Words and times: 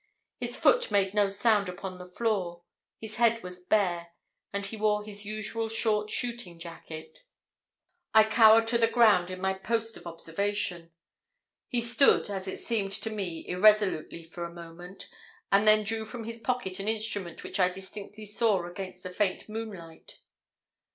His 0.39 0.57
foot 0.57 0.89
made 0.89 1.13
no 1.13 1.29
sound 1.29 1.69
upon 1.69 1.99
the 1.99 2.07
floor; 2.09 2.63
his 2.97 3.17
head 3.17 3.43
was 3.43 3.59
bare, 3.59 4.07
and 4.51 4.65
he 4.65 4.75
wore 4.75 5.03
his 5.03 5.27
usual 5.27 5.69
short 5.69 6.09
shooting 6.09 6.57
jacket. 6.57 7.19
I 8.11 8.23
cowered 8.23 8.65
to 8.69 8.79
the 8.79 8.87
ground 8.87 9.29
in 9.29 9.39
my 9.39 9.53
post 9.53 9.97
of 9.97 10.07
observation. 10.07 10.91
He 11.67 11.81
stood, 11.81 12.31
as 12.31 12.47
it 12.47 12.57
seemed 12.57 12.93
to 12.93 13.11
me 13.11 13.45
irresolutely 13.47 14.23
for 14.23 14.43
a 14.43 14.51
moment, 14.51 15.07
and 15.51 15.67
then 15.67 15.83
drew 15.83 16.03
from 16.03 16.23
his 16.23 16.39
pocket 16.39 16.79
an 16.79 16.87
instrument 16.87 17.43
which 17.43 17.59
I 17.59 17.69
distinctly 17.69 18.25
saw 18.25 18.65
against 18.65 19.03
the 19.03 19.11
faint 19.11 19.47
moonlight. 19.47 20.17